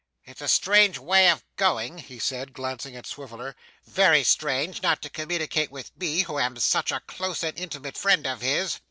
[0.25, 3.55] 'It's a strange way of going,' he said, glancing at Swiveller,
[3.85, 8.25] 'very strange not to communicate with me who am such a close and intimate friend
[8.25, 8.79] of his!